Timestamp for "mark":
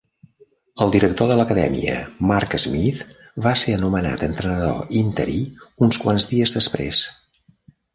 2.31-2.57